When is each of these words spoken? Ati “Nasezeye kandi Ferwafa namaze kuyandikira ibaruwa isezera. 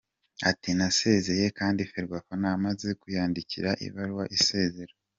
Ati 0.49 0.69
“Nasezeye 0.77 1.47
kandi 1.59 1.81
Ferwafa 1.91 2.33
namaze 2.41 2.89
kuyandikira 3.01 3.69
ibaruwa 3.85 4.25
isezera. 4.37 4.93